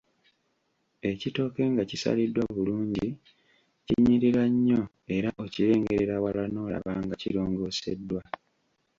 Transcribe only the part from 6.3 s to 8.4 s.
n’olaba nga kirongooseddwa.